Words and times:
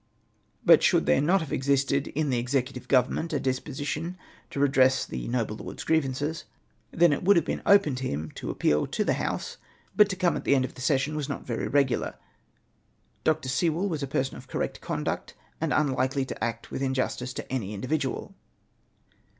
But 0.65 0.81
should 0.81 1.05
tliere 1.05 1.21
not 1.21 1.41
have 1.41 1.53
existed, 1.53 2.07
in 2.15 2.31
the 2.31 2.39
executive 2.39 2.87
government, 2.87 3.33
a 3.33 3.39
disposition 3.39 4.17
to 4.49 4.59
redress 4.59 5.05
the 5.05 5.27
noble 5.27 5.57
lord's 5.57 5.83
griev 5.85 5.97
MOTION 6.07 6.09
OBJECTED 6.09 6.17
TO 6.17 6.25
BY 6.25 6.27
THE 6.29 6.39
FIRST 6.39 6.45
LORD. 6.47 6.97
'2 6.97 7.01
1 7.01 7.05
1 7.05 7.09
ances, 7.11 7.11
then 7.11 7.13
it 7.13 7.23
would 7.23 7.35
have 7.35 7.45
been 7.45 7.61
open 7.67 7.95
for 7.97 8.01
him 8.01 8.31
to 8.31 8.49
appeal 8.49 8.87
to 8.87 9.03
the 9.03 9.13
House, 9.13 9.57
Lut 9.95 10.09
to 10.09 10.15
come 10.15 10.35
at 10.35 10.43
the 10.43 10.55
end 10.55 10.65
of 10.65 10.73
the 10.73 10.81
session 10.81 11.15
was 11.15 11.29
not 11.29 11.45
ver}^ 11.45 11.71
regular. 11.71 12.15
Dr. 13.23 13.47
Sewell 13.47 13.87
was 13.87 14.01
a 14.01 14.07
person 14.07 14.37
of 14.37 14.47
correct 14.47 14.81
conduct, 14.81 15.35
and 15.61 15.71
un 15.71 15.89
likely 15.91 16.25
to 16.25 16.43
act 16.43 16.71
with 16.71 16.81
injustice 16.81 17.31
to 17.33 17.51
any 17.53 17.75
individual. 17.75 18.33